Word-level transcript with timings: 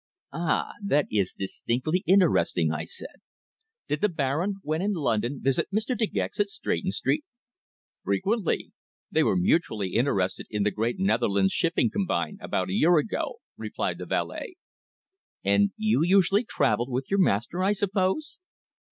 "Ah! 0.33 0.71
That 0.83 1.05
is 1.11 1.35
distinctly 1.37 2.01
interesting," 2.07 2.71
I 2.71 2.85
said. 2.85 3.21
"Did 3.87 4.01
the 4.01 4.09
Baron, 4.09 4.55
when 4.63 4.81
in 4.81 4.93
London, 4.93 5.39
visit 5.39 5.67
Mr. 5.71 5.95
De 5.95 6.07
Gex 6.07 6.39
at 6.39 6.47
Stretton 6.49 6.89
Street?" 6.89 7.23
"Frequently. 8.03 8.71
They 9.11 9.21
were 9.23 9.35
mutually 9.37 9.89
interested 9.89 10.47
in 10.49 10.63
the 10.63 10.71
great 10.71 10.97
Netherlands 10.99 11.53
Shipping 11.53 11.91
Combine 11.91 12.39
about 12.41 12.69
a 12.69 12.73
year 12.73 12.97
ago," 12.97 13.41
replied 13.57 13.99
the 13.99 14.07
valet. 14.07 14.55
"And 15.43 15.69
you 15.77 16.01
usually 16.03 16.45
travelled 16.45 16.89
with 16.89 17.11
your 17.11 17.19
master, 17.19 17.61
I 17.61 17.73
suppose?" 17.73 18.39